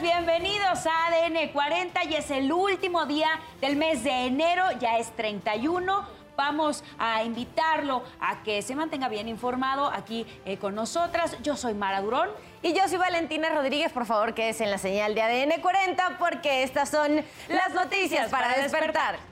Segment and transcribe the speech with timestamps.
[0.00, 3.28] bienvenidos a ADN 40 y es el último día
[3.60, 9.28] del mes de enero, ya es 31 vamos a invitarlo a que se mantenga bien
[9.28, 11.36] informado aquí eh, con nosotras.
[11.42, 12.30] Yo soy Mara Durón.
[12.62, 16.16] Y yo soy Valentina Rodríguez, por favor, que es en la señal de ADN 40
[16.18, 19.31] porque estas son las noticias para despertar.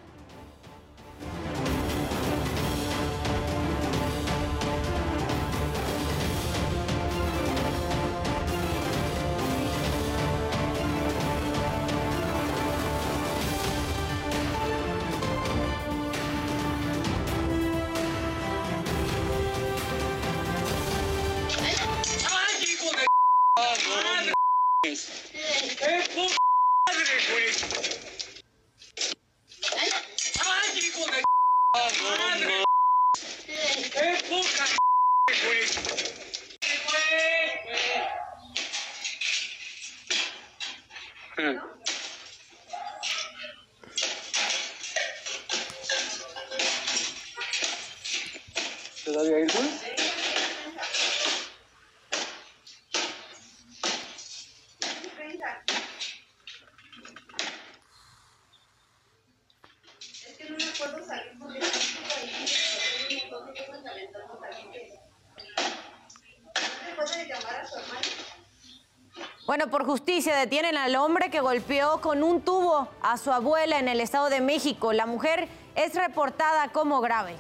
[69.71, 74.01] Por justicia detienen al hombre que golpeó con un tubo a su abuela en el
[74.01, 74.93] Estado de México.
[74.93, 77.37] La mujer es reportada como grave.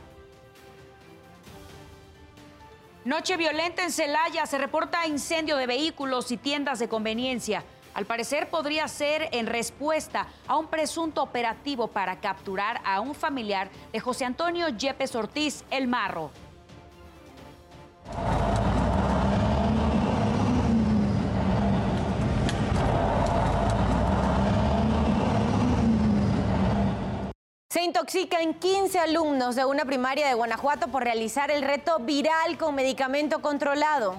[3.04, 4.46] Noche violenta en Celaya.
[4.46, 7.64] Se reporta incendio de vehículos y tiendas de conveniencia.
[7.94, 13.70] Al parecer podría ser en respuesta a un presunto operativo para capturar a un familiar
[13.92, 16.30] de José Antonio Yepes Ortiz, el Marro.
[27.80, 32.74] Se intoxican 15 alumnos de una primaria de Guanajuato por realizar el reto viral con
[32.74, 34.16] medicamento controlado.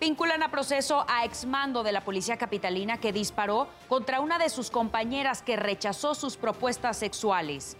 [0.00, 4.70] Vinculan a proceso a exmando de la policía capitalina que disparó contra una de sus
[4.70, 7.76] compañeras que rechazó sus propuestas sexuales.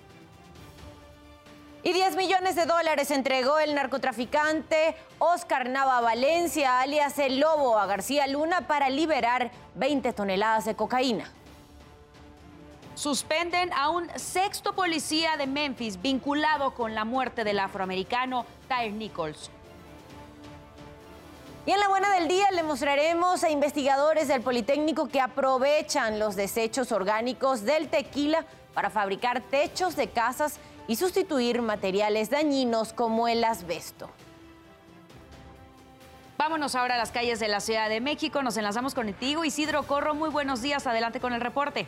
[1.83, 7.87] Y 10 millones de dólares entregó el narcotraficante Oscar Nava Valencia, alias El Lobo, a
[7.87, 11.33] García Luna para liberar 20 toneladas de cocaína.
[12.95, 19.51] Suspenden a un sexto policía de Memphis vinculado con la muerte del afroamericano Tyre Nichols.
[21.65, 26.37] Y en la buena del día le mostraremos a investigadores del Politécnico que aprovechan los
[26.37, 28.45] desechos orgánicos del tequila
[28.75, 30.59] para fabricar techos de casas
[30.89, 34.11] y sustituir materiales dañinos como el asbesto.
[36.37, 38.43] Vámonos ahora a las calles de la Ciudad de México.
[38.43, 40.15] Nos enlazamos contigo, Isidro Corro.
[40.15, 40.89] Muy buenos días.
[40.89, 41.87] Adelante con el reporte.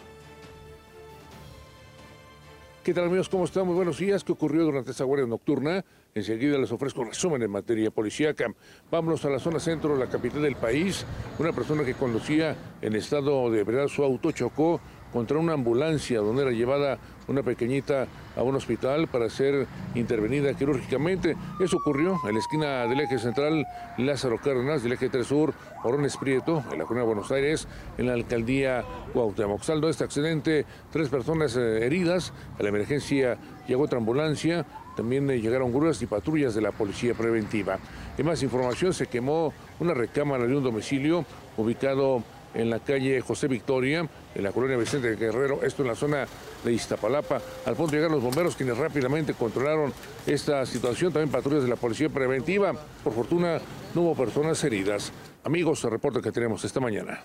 [2.85, 3.31] ¿Qué tal amigos?
[3.31, 3.65] ¿Cómo están?
[3.65, 4.23] Muy buenos días.
[4.23, 5.83] ¿Qué ocurrió durante esta guardia nocturna?
[6.15, 8.53] Enseguida les ofrezco un resumen en materia policíaca.
[8.91, 11.07] Vámonos a la zona centro, la capital del país.
[11.39, 14.83] Una persona que conducía en estado de ebriedad su auto chocó
[15.15, 16.99] contra una ambulancia donde era llevada
[17.29, 21.37] una pequeñita a un hospital para ser intervenida quirúrgicamente.
[21.61, 23.65] Eso ocurrió en la esquina del eje central
[23.97, 25.55] Lázaro Cárdenas, del eje 3 Sur,
[25.85, 29.63] Orones Prieto, en la Comunidad de Buenos Aires, en la alcaldía Cuauhtémoc.
[29.63, 32.33] Saldo este accidente, tres personas eh, heridas.
[32.59, 33.39] A la emergencia
[33.69, 34.67] llegó otra ambulancia.
[34.97, 37.79] También eh, llegaron grúas y patrullas de la policía preventiva.
[38.19, 41.25] En más información, se quemó una recámara de un domicilio
[41.57, 46.27] ubicado en la calle José Victoria, en la colonia Vicente Guerrero, esto en la zona
[46.65, 47.41] de Iztapalapa.
[47.67, 49.93] Al punto de llegar los bomberos, quienes rápidamente controlaron
[50.27, 52.73] esta situación, también patrullas de la policía preventiva.
[53.03, 53.61] Por fortuna,
[53.95, 55.13] no hubo personas heridas.
[55.45, 57.23] Amigos, el reporte que tenemos esta mañana.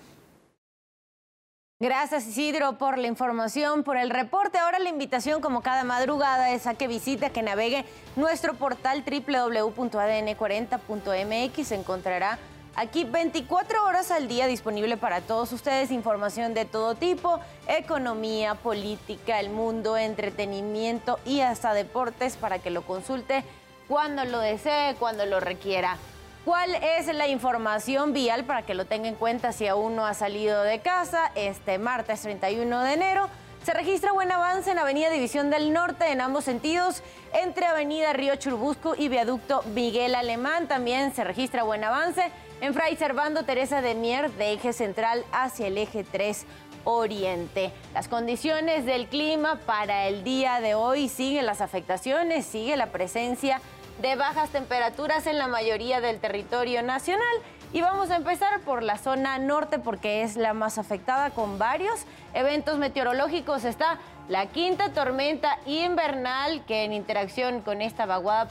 [1.81, 4.57] Gracias Isidro por la información, por el reporte.
[4.57, 7.85] Ahora la invitación, como cada madrugada, es a que visite, que navegue
[8.17, 11.71] nuestro portal www.adn40.mx.
[11.71, 12.37] Encontrará
[12.75, 19.39] Aquí 24 horas al día disponible para todos ustedes, información de todo tipo, economía, política,
[19.39, 23.43] el mundo, entretenimiento y hasta deportes para que lo consulte
[23.87, 25.97] cuando lo desee, cuando lo requiera.
[26.45, 30.13] ¿Cuál es la información vial para que lo tenga en cuenta si aún no ha
[30.13, 33.29] salido de casa este martes 31 de enero?
[33.63, 38.37] Se registra buen avance en Avenida División del Norte en ambos sentidos, entre Avenida Río
[38.37, 40.69] Churubusco y Viaducto Miguel Alemán.
[40.69, 45.67] También se registra buen avance en Fray Servando Teresa de Mier de eje central hacia
[45.67, 46.45] el eje 3
[46.83, 47.71] Oriente.
[47.93, 53.61] Las condiciones del clima para el día de hoy siguen las afectaciones, sigue la presencia
[54.01, 57.27] de bajas temperaturas en la mayoría del territorio nacional
[57.73, 62.05] Y vamos a empezar por la zona norte porque es la más afectada con varios
[62.33, 63.63] eventos meteorológicos.
[63.63, 68.47] Está la quinta tormenta invernal que en interacción con esta vaguada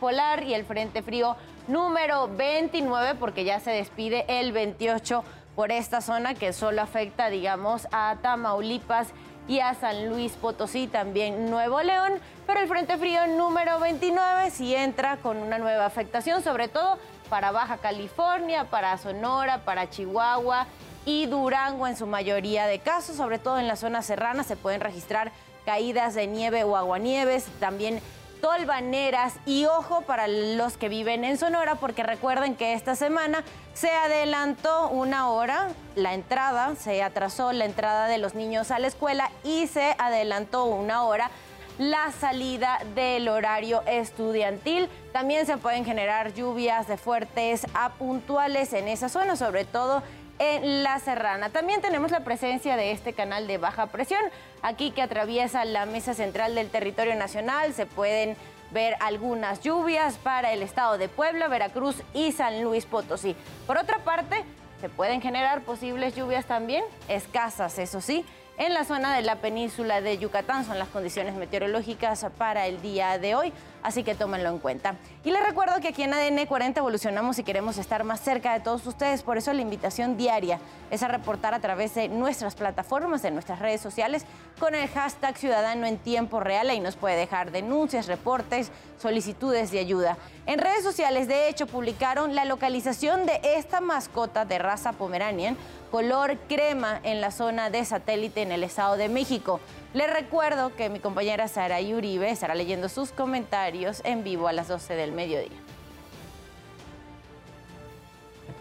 [0.00, 1.36] polar y el frente frío
[1.68, 5.24] número 29 porque ya se despide el 28
[5.54, 9.08] por esta zona que solo afecta, digamos, a Tamaulipas
[9.48, 12.14] y a San Luis Potosí, también Nuevo León,
[12.46, 16.98] pero el Frente Frío número 29 sí entra con una nueva afectación, sobre todo
[17.30, 20.66] para Baja California, para Sonora, para Chihuahua
[21.04, 24.80] y Durango en su mayoría de casos, sobre todo en la zona serrana se pueden
[24.80, 25.32] registrar
[25.64, 28.00] caídas de nieve o aguanieves, también
[28.40, 33.44] tolvaneras y ojo para los que viven en Sonora porque recuerden que esta semana
[33.74, 38.86] se adelantó una hora la entrada, se atrasó la entrada de los niños a la
[38.86, 41.30] escuela y se adelantó una hora
[41.78, 44.88] la salida del horario estudiantil.
[45.12, 50.02] También se pueden generar lluvias de fuertes a puntuales en esa zona, sobre todo
[50.38, 51.50] en la Serrana.
[51.50, 54.22] También tenemos la presencia de este canal de baja presión,
[54.62, 57.72] aquí que atraviesa la mesa central del territorio nacional.
[57.74, 58.36] Se pueden
[58.70, 63.36] ver algunas lluvias para el estado de Puebla, Veracruz y San Luis Potosí.
[63.66, 64.44] Por otra parte,
[64.80, 68.24] se pueden generar posibles lluvias también, escasas, eso sí,
[68.58, 70.64] en la zona de la península de Yucatán.
[70.64, 74.96] Son las condiciones meteorológicas para el día de hoy, así que tómenlo en cuenta.
[75.24, 78.60] Y les recuerdo que aquí en ADN 40 evolucionamos y queremos estar más cerca de
[78.60, 80.58] todos ustedes, por eso la invitación diaria
[80.90, 84.24] es a reportar a través de nuestras plataformas, de nuestras redes sociales,
[84.58, 86.70] con el hashtag Ciudadano en Tiempo Real.
[86.70, 90.16] Ahí nos puede dejar denuncias, reportes, solicitudes de ayuda.
[90.46, 95.56] En redes sociales, de hecho, publicaron la localización de esta mascota de raza Pomeranian
[95.90, 99.60] color crema en la zona de satélite en el Estado de México.
[99.96, 104.68] Les recuerdo que mi compañera Sara Uribe estará leyendo sus comentarios en vivo a las
[104.68, 105.58] 12 del mediodía.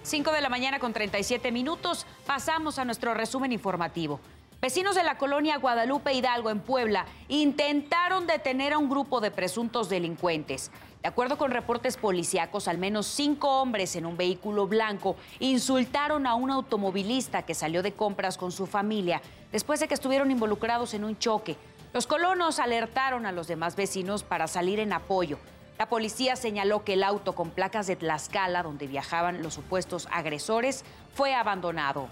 [0.04, 4.22] 5 de la mañana con 37 minutos, pasamos a nuestro resumen informativo.
[4.66, 9.90] Vecinos de la colonia Guadalupe Hidalgo en Puebla intentaron detener a un grupo de presuntos
[9.90, 10.72] delincuentes.
[11.04, 16.34] De acuerdo con reportes policíacos, al menos cinco hombres en un vehículo blanco insultaron a
[16.34, 19.22] un automovilista que salió de compras con su familia
[19.52, 21.58] después de que estuvieron involucrados en un choque.
[21.94, 25.38] Los colonos alertaron a los demás vecinos para salir en apoyo.
[25.78, 30.84] La policía señaló que el auto con placas de Tlaxcala, donde viajaban los supuestos agresores,
[31.14, 32.10] fue abandonado.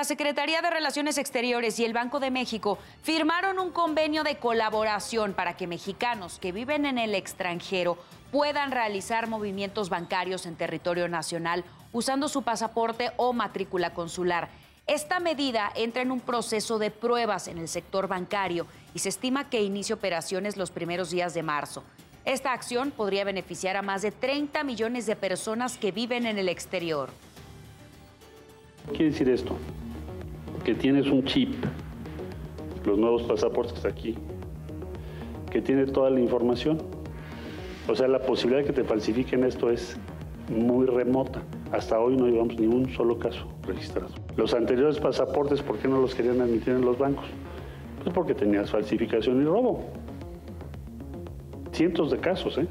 [0.00, 5.34] La Secretaría de Relaciones Exteriores y el Banco de México firmaron un convenio de colaboración
[5.34, 7.98] para que mexicanos que viven en el extranjero
[8.32, 14.48] puedan realizar movimientos bancarios en territorio nacional usando su pasaporte o matrícula consular.
[14.90, 19.48] Esta medida entra en un proceso de pruebas en el sector bancario y se estima
[19.48, 21.84] que inicie operaciones los primeros días de marzo.
[22.24, 26.48] Esta acción podría beneficiar a más de 30 millones de personas que viven en el
[26.48, 27.08] exterior.
[28.88, 29.56] ¿Qué quiere decir esto?
[30.64, 31.54] que tienes un chip,
[32.84, 34.16] los nuevos pasaportes aquí,
[35.52, 36.82] que tiene toda la información.
[37.88, 39.96] O sea, la posibilidad de que te falsifiquen esto es
[40.48, 41.42] muy remota.
[41.72, 44.10] Hasta hoy no llevamos ni un solo caso registrado.
[44.36, 47.26] Los anteriores pasaportes, ¿por qué no los querían admitir en los bancos?
[48.02, 49.88] Pues porque tenías falsificación y robo.
[51.72, 52.66] Cientos de casos, ¿eh?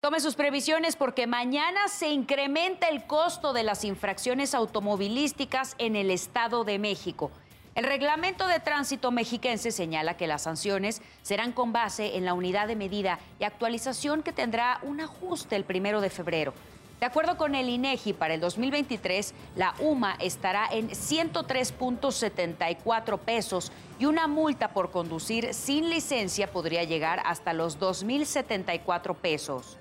[0.00, 6.10] Tome sus previsiones porque mañana se incrementa el costo de las infracciones automovilísticas en el
[6.10, 7.30] Estado de México.
[7.74, 12.66] El reglamento de tránsito mexiquense señala que las sanciones serán con base en la unidad
[12.66, 16.54] de medida y actualización que tendrá un ajuste el primero de febrero.
[17.00, 24.04] De acuerdo con el INEGI, para el 2023, la UMA estará en 103.74 pesos y
[24.04, 29.78] una multa por conducir sin licencia podría llegar hasta los 2.074 pesos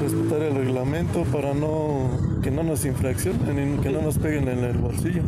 [0.00, 4.64] respetar el reglamento para no que no nos infraccionen y que no nos peguen en
[4.64, 5.24] el bolsillo.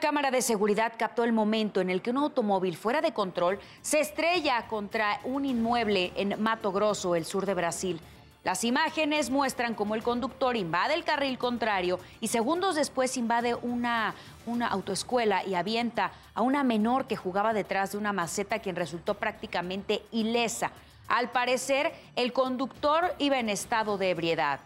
[0.00, 3.98] Cámara de seguridad captó el momento en el que un automóvil fuera de control se
[3.98, 8.00] estrella contra un inmueble en Mato Grosso, el sur de Brasil.
[8.44, 14.14] Las imágenes muestran cómo el conductor invade el carril contrario y segundos después invade una,
[14.46, 19.14] una autoescuela y avienta a una menor que jugaba detrás de una maceta quien resultó
[19.14, 20.70] prácticamente ilesa.
[21.08, 24.60] Al parecer, el conductor iba en estado de ebriedad.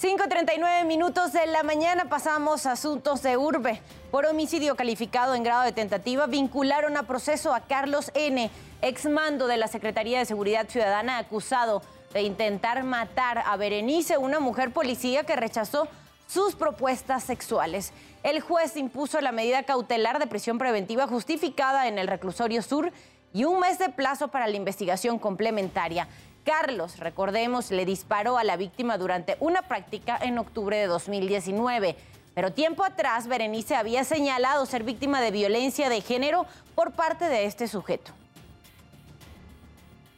[0.00, 3.82] ...5.39 minutos de la mañana pasamos a asuntos de urbe.
[4.10, 9.58] por homicidio calificado en grado de tentativa vincularon a proceso a Carlos N., exmando de
[9.58, 11.82] la Secretaría de Seguridad Ciudadana, acusado
[12.14, 15.86] de intentar matar a Berenice, una mujer policía que rechazó
[16.26, 17.92] sus propuestas sexuales.
[18.22, 22.90] El juez impuso la medida cautelar de prisión preventiva justificada en el reclusorio sur
[23.34, 26.08] y un mes de plazo para la investigación complementaria.
[26.44, 31.96] Carlos, recordemos, le disparó a la víctima durante una práctica en octubre de 2019.
[32.34, 37.44] Pero tiempo atrás, Berenice había señalado ser víctima de violencia de género por parte de
[37.44, 38.12] este sujeto.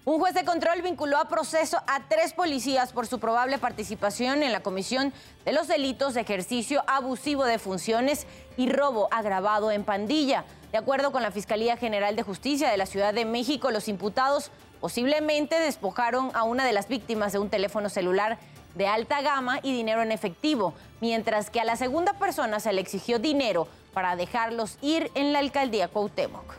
[0.04, 4.50] Un juez de control vinculó a proceso a tres policías por su probable participación en
[4.50, 5.12] la comisión
[5.44, 8.26] de los delitos de ejercicio abusivo de funciones
[8.56, 10.44] y robo agravado en pandilla.
[10.72, 14.50] De acuerdo con la Fiscalía General de Justicia de la Ciudad de México, los imputados
[14.82, 18.38] posiblemente despojaron a una de las víctimas de un teléfono celular
[18.74, 22.80] de alta gama y dinero en efectivo, mientras que a la segunda persona se le
[22.80, 26.56] exigió dinero para dejarlos ir en la alcaldía Cuauhtémoc.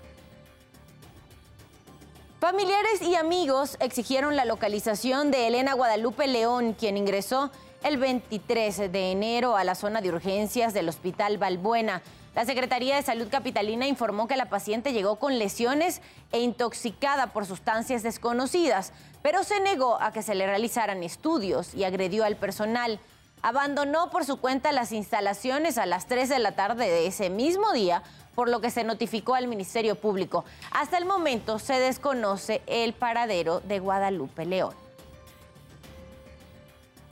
[2.39, 7.51] Familiares y amigos exigieron la localización de Elena Guadalupe León, quien ingresó
[7.83, 12.01] el 23 de enero a la zona de urgencias del Hospital Balbuena.
[12.33, 17.45] La Secretaría de Salud Capitalina informó que la paciente llegó con lesiones e intoxicada por
[17.45, 22.99] sustancias desconocidas, pero se negó a que se le realizaran estudios y agredió al personal.
[23.41, 27.73] Abandonó por su cuenta las instalaciones a las 3 de la tarde de ese mismo
[27.73, 28.01] día,
[28.33, 30.45] por lo que se notificó al Ministerio Público.
[30.71, 34.82] Hasta el momento se desconoce el paradero de Guadalupe León.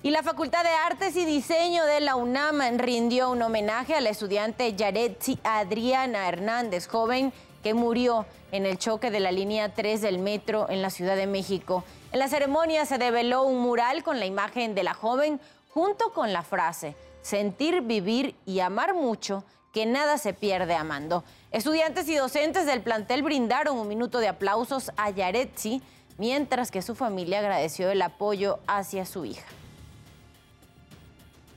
[0.03, 4.10] Y la Facultad de Artes y Diseño de la UNAM rindió un homenaje a la
[4.10, 7.31] estudiante Yaretsi Adriana Hernández, joven
[7.62, 11.27] que murió en el choque de la línea 3 del metro en la Ciudad de
[11.27, 11.84] México.
[12.12, 15.39] En la ceremonia se develó un mural con la imagen de la joven
[15.70, 21.24] junto con la frase, sentir, vivir y amar mucho, que nada se pierde amando.
[21.51, 25.84] Estudiantes y docentes del plantel brindaron un minuto de aplausos a Yaretsi,
[26.17, 29.46] mientras que su familia agradeció el apoyo hacia su hija.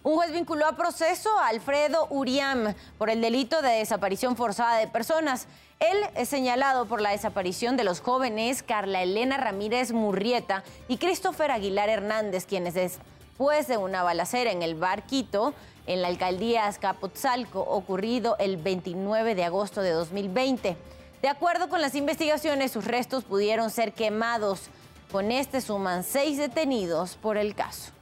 [0.04, 4.86] Un juez vinculó a proceso a Alfredo Uriam por el delito de desaparición forzada de
[4.86, 5.46] personas.
[5.80, 11.50] Él es señalado por la desaparición de los jóvenes Carla Elena Ramírez Murrieta y Christopher
[11.50, 15.54] Aguilar Hernández, quienes después de una balacera en el bar Quito,
[15.86, 20.76] en la alcaldía Azcapotzalco, ocurrido el 29 de agosto de 2020.
[21.22, 24.68] De acuerdo con las investigaciones, sus restos pudieron ser quemados.
[25.10, 27.93] Con este suman seis detenidos por el caso.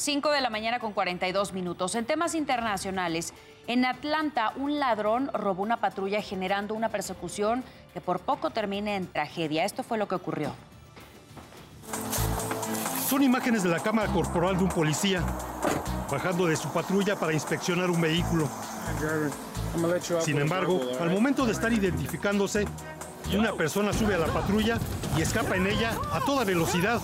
[0.00, 1.94] 5 de la mañana con 42 minutos.
[1.94, 3.34] En temas internacionales,
[3.66, 9.06] en Atlanta un ladrón robó una patrulla generando una persecución que por poco termina en
[9.06, 9.64] tragedia.
[9.64, 10.54] Esto fue lo que ocurrió.
[13.08, 15.22] Son imágenes de la cámara corporal de un policía
[16.10, 18.48] bajando de su patrulla para inspeccionar un vehículo.
[20.20, 22.64] Sin embargo, al momento de estar identificándose,
[23.36, 24.78] una persona sube a la patrulla
[25.18, 27.00] y escapa en ella a toda velocidad.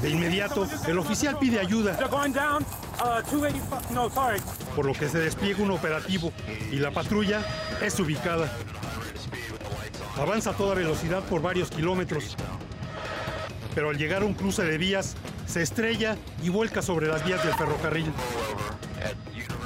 [0.00, 1.96] De inmediato, el oficial pide ayuda,
[4.74, 6.32] por lo que se despliega un operativo
[6.72, 7.40] y la patrulla
[7.80, 8.50] es ubicada.
[10.18, 12.36] Avanza a toda velocidad por varios kilómetros,
[13.74, 15.14] pero al llegar a un cruce de vías,
[15.46, 18.12] se estrella y vuelca sobre las vías del ferrocarril.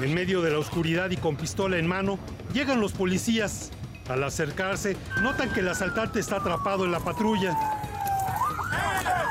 [0.02, 2.18] En medio de la oscuridad y con pistola en mano,
[2.52, 3.70] llegan los policías.
[4.08, 7.79] Al acercarse, notan que el asaltante está atrapado en la patrulla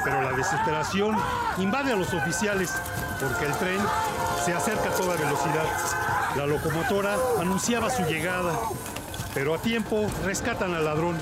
[0.10, 1.16] pero la desesperación
[1.60, 2.74] invade a los oficiales
[3.20, 3.80] porque el tren
[4.44, 5.66] se acerca a toda velocidad.
[6.36, 8.54] La locomotora anunciaba su llegada,
[9.36, 11.16] pero a tiempo rescatan al ladrón.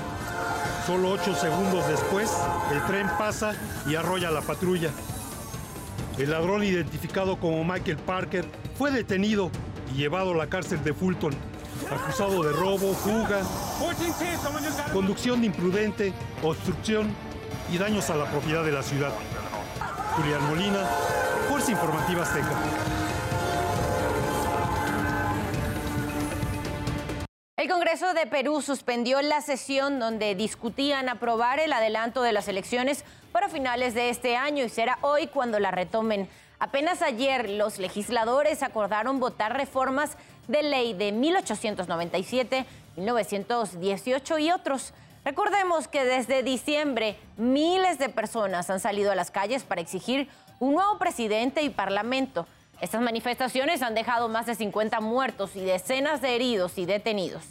[0.86, 2.32] Solo ocho segundos después,
[2.72, 3.52] el tren pasa
[3.86, 4.90] y arrolla a la patrulla.
[6.16, 8.46] El ladrón identificado como Michael Parker
[8.78, 9.50] fue detenido
[9.92, 11.34] y llevado a la cárcel de Fulton,
[11.90, 13.42] acusado de robo, fuga,
[14.94, 17.27] conducción imprudente, obstrucción
[17.70, 19.12] y daños a la propiedad de la ciudad.
[20.16, 20.84] Julián Molina,
[21.48, 22.56] Fuerza Informativa Azteca.
[27.56, 33.04] El Congreso de Perú suspendió la sesión donde discutían aprobar el adelanto de las elecciones
[33.32, 36.28] para finales de este año y será hoy cuando la retomen.
[36.60, 42.64] Apenas ayer los legisladores acordaron votar reformas de ley de 1897,
[42.96, 44.94] 1918 y otros.
[45.24, 50.74] Recordemos que desde diciembre miles de personas han salido a las calles para exigir un
[50.74, 52.46] nuevo presidente y parlamento.
[52.80, 57.42] Estas manifestaciones han dejado más de 50 muertos y decenas de heridos y detenidos.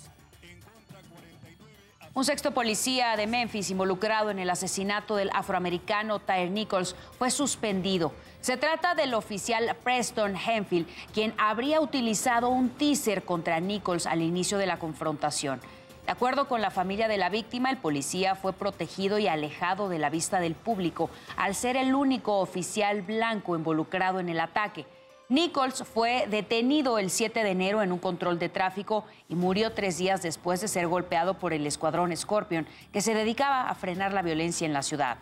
[2.18, 8.12] Un sexto policía de Memphis involucrado en el asesinato del afroamericano Tyre Nichols fue suspendido.
[8.42, 14.58] Se trata del oficial Preston Henfield, quien habría utilizado un teaser contra Nichols al inicio
[14.58, 15.62] de la confrontación.
[16.08, 20.00] De acuerdo con la familia de la víctima, el policía fue protegido y alejado de
[20.00, 24.86] la vista del público al ser el único oficial blanco involucrado en el ataque.
[25.28, 29.98] Nichols fue detenido el 7 de enero en un control de tráfico y murió tres
[29.98, 34.22] días después de ser golpeado por el escuadrón Scorpion, que se dedicaba a frenar la
[34.22, 35.18] violencia en la ciudad.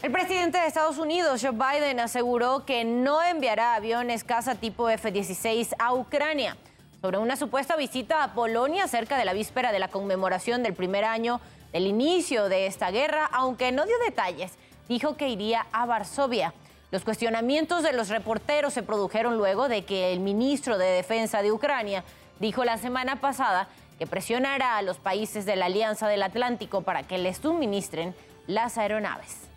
[0.00, 5.74] El presidente de Estados Unidos, Joe Biden, aseguró que no enviará aviones casa tipo F-16
[5.78, 6.56] a Ucrania
[7.00, 11.04] sobre una supuesta visita a Polonia cerca de la víspera de la conmemoración del primer
[11.04, 11.40] año
[11.72, 14.52] del inicio de esta guerra, aunque no dio detalles,
[14.88, 16.52] dijo que iría a Varsovia.
[16.90, 21.52] Los cuestionamientos de los reporteros se produjeron luego de que el ministro de Defensa de
[21.52, 22.04] Ucrania
[22.40, 27.04] dijo la semana pasada que presionará a los países de la Alianza del Atlántico para
[27.04, 28.14] que les suministren
[28.46, 29.49] las aeronaves.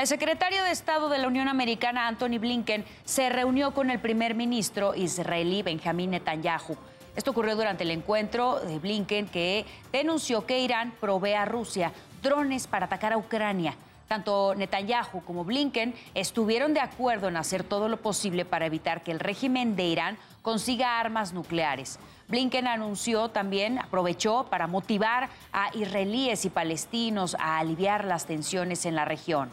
[0.00, 4.34] El secretario de Estado de la Unión Americana, Anthony Blinken, se reunió con el primer
[4.34, 6.74] ministro israelí Benjamín Netanyahu.
[7.14, 11.92] Esto ocurrió durante el encuentro de Blinken que denunció que Irán provee a Rusia
[12.22, 13.76] drones para atacar a Ucrania.
[14.08, 19.12] Tanto Netanyahu como Blinken estuvieron de acuerdo en hacer todo lo posible para evitar que
[19.12, 21.98] el régimen de Irán consiga armas nucleares.
[22.28, 28.94] Blinken anunció también, aprovechó para motivar a israelíes y palestinos a aliviar las tensiones en
[28.94, 29.50] la región.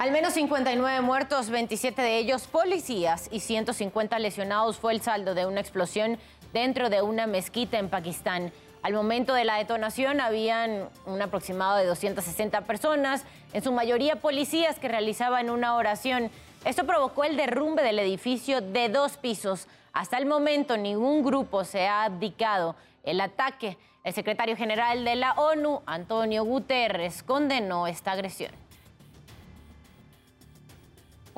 [0.00, 5.44] Al menos 59 muertos, 27 de ellos policías y 150 lesionados fue el saldo de
[5.44, 6.18] una explosión
[6.54, 8.50] dentro de una mezquita en Pakistán.
[8.80, 14.78] Al momento de la detonación habían un aproximado de 260 personas, en su mayoría policías
[14.78, 16.30] que realizaban una oración.
[16.64, 19.68] Esto provocó el derrumbe del edificio de dos pisos.
[19.92, 23.76] Hasta el momento ningún grupo se ha abdicado el ataque.
[24.02, 28.69] El secretario general de la ONU, Antonio Guterres, condenó esta agresión.